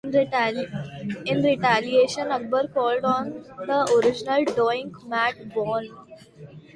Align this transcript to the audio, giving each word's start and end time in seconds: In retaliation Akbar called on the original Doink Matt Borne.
In 1.27 1.43
retaliation 1.43 2.31
Akbar 2.31 2.69
called 2.69 3.03
on 3.05 3.43
the 3.67 3.81
original 4.03 4.43
Doink 4.45 5.05
Matt 5.07 5.53
Borne. 5.53 5.89